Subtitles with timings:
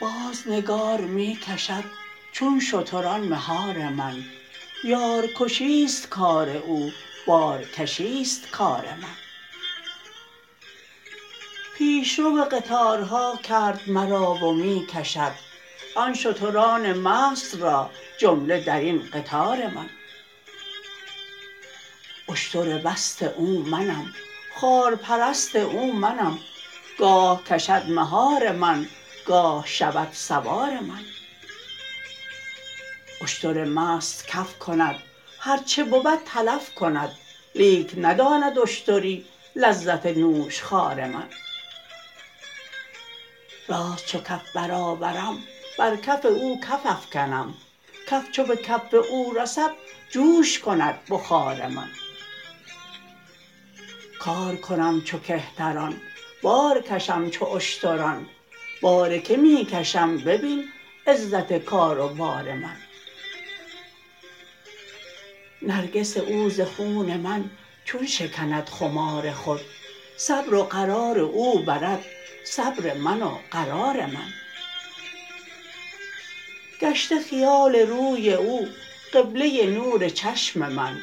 [0.00, 1.84] باز نگار می کشد
[2.32, 4.24] چون شتران مهار من.
[4.84, 6.92] یارکشی است کار او
[7.26, 9.16] بارکشی است کار من.
[11.78, 15.49] پیشرو قطارها کرد مرا و می کشد
[15.94, 19.90] آن شتران مست را جمله در این قطار من.
[22.28, 24.14] اشتر بست او منم
[24.54, 26.38] خارپرست او منم
[26.98, 28.88] گاه کشد مهار من
[29.26, 31.04] گاه شود سوار من.
[33.22, 34.96] اشتر مست کف کند
[35.38, 37.16] هر چه بود تلف کند
[37.54, 39.24] لیک نداند اشتری
[39.56, 41.28] لذت نوشخوار من.
[43.68, 45.38] راست چو کف برآورم
[45.80, 47.54] بر کف او کف افکنم.
[48.06, 49.70] کف چو به کف او رسد
[50.10, 51.88] جوش کند بخار من.
[54.18, 56.00] کار کنم چو کهتران
[56.42, 58.26] بار کشم چو اشتران.
[58.80, 60.64] بار کی می کشم ببین
[61.06, 62.76] عزت کار و بار من.
[65.62, 67.50] نرگس او ز خون من
[67.84, 69.60] چون شکند خمار خود.
[70.16, 72.04] صبر و قرار او برد
[72.44, 74.32] صبر من و قرار من.
[76.80, 78.68] گشته خیال روی او
[79.14, 80.96] قبله نور چشم من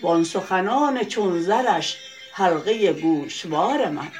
[0.00, 1.96] و آن سخنان چون زرش
[2.32, 4.12] حلقه گوشوار من.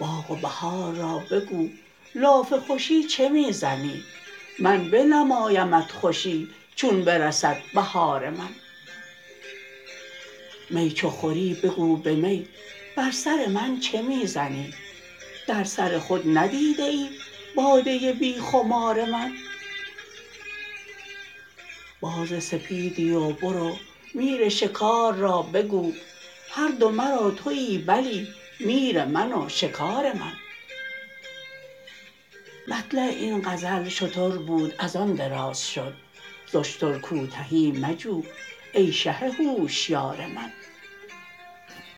[0.00, 1.68] باغ و بهار را بگو
[2.14, 4.04] لاف خوشی چه می زنی؟
[4.58, 8.54] من بنمایمت خوشی چون برسد بهار من.
[10.70, 12.48] می چو خوری بگو به می
[12.96, 14.74] بر سر من چه می زنی؟
[15.46, 17.08] در سر خود ندیده ای
[17.56, 19.32] باده بی خمار من.
[22.00, 23.76] باز سپیدی و برو
[24.14, 25.92] میر شکار را بگو.
[26.50, 28.28] هر دو مرا توی بلی
[28.60, 30.32] میر من و شکار من.
[32.68, 35.94] مطلع این غزل شتر بود از آن دراز شد.
[36.52, 38.22] ز اشتر کوتهی مجو
[38.72, 40.52] ای شه هوشیار من.